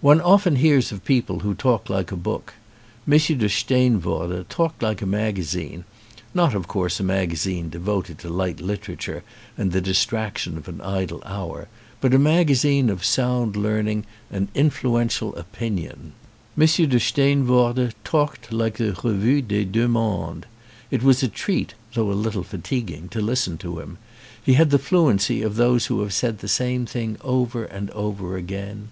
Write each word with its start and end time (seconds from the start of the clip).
One 0.00 0.20
often 0.20 0.54
hears 0.54 0.92
of 0.92 1.04
people 1.04 1.40
who 1.40 1.52
talk 1.52 1.90
like 1.90 2.12
a 2.12 2.16
book. 2.16 2.54
M. 3.10 3.18
de 3.18 3.48
Steenvoorde 3.48 4.48
talked 4.48 4.84
like 4.84 5.02
a 5.02 5.04
magazine, 5.04 5.82
not 6.32 6.54
of 6.54 6.68
course 6.68 7.00
a 7.00 7.02
magazine 7.02 7.68
devoted 7.68 8.20
to 8.20 8.28
light 8.28 8.60
literature 8.60 9.24
and 9.56 9.72
the 9.72 9.80
distraction 9.80 10.56
of 10.58 10.68
an 10.68 10.80
idle 10.80 11.20
hour, 11.26 11.66
but 12.00 12.14
a 12.14 12.20
magazine 12.20 12.88
of 12.88 13.04
sound 13.04 13.56
learning 13.56 14.04
and 14.30 14.46
influential 14.54 15.34
opinion. 15.34 16.12
M. 16.56 16.62
de 16.64 17.00
Steenvoorde 17.00 17.94
talked 18.04 18.52
like 18.52 18.76
the 18.78 18.96
Revue 19.02 19.42
des 19.42 19.64
Deux 19.64 19.88
Mondes. 19.88 20.46
It 20.92 21.02
was 21.02 21.24
a 21.24 21.26
treat, 21.26 21.74
though 21.94 22.12
a 22.12 22.12
little 22.22 22.44
fatiguing, 22.44 23.08
to 23.08 23.20
listen 23.20 23.58
to 23.58 23.80
him. 23.80 23.98
He 24.40 24.52
had 24.54 24.70
the 24.70 24.78
fluency 24.78 25.42
of 25.42 25.56
those 25.56 25.86
who 25.86 26.00
have 26.02 26.12
said 26.14 26.38
the 26.38 26.46
same 26.46 26.86
thing 26.86 27.16
over 27.22 27.64
and 27.64 27.90
over 27.90 28.36
again. 28.36 28.90